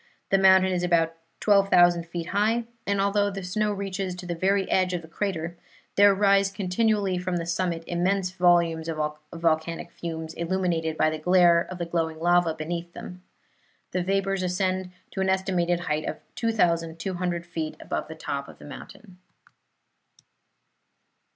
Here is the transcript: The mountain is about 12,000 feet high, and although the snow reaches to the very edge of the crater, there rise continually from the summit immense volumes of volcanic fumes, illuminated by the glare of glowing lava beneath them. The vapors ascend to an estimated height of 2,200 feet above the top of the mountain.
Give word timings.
The 0.31 0.39
mountain 0.39 0.71
is 0.71 0.81
about 0.81 1.13
12,000 1.41 2.07
feet 2.07 2.29
high, 2.29 2.65
and 2.87 2.99
although 2.99 3.29
the 3.29 3.43
snow 3.43 3.71
reaches 3.71 4.15
to 4.15 4.25
the 4.25 4.33
very 4.33 4.67
edge 4.67 4.93
of 4.95 5.03
the 5.03 5.07
crater, 5.07 5.57
there 5.95 6.15
rise 6.15 6.49
continually 6.49 7.19
from 7.19 7.35
the 7.37 7.45
summit 7.45 7.83
immense 7.85 8.31
volumes 8.31 8.89
of 8.89 8.99
volcanic 9.31 9.91
fumes, 9.91 10.33
illuminated 10.33 10.97
by 10.97 11.11
the 11.11 11.19
glare 11.19 11.67
of 11.69 11.77
glowing 11.91 12.17
lava 12.19 12.55
beneath 12.55 12.93
them. 12.93 13.21
The 13.91 14.01
vapors 14.01 14.41
ascend 14.41 14.89
to 15.11 15.21
an 15.21 15.29
estimated 15.29 15.81
height 15.81 16.05
of 16.07 16.17
2,200 16.33 17.45
feet 17.45 17.75
above 17.79 18.07
the 18.07 18.15
top 18.15 18.47
of 18.47 18.57
the 18.57 18.65
mountain. 18.65 19.19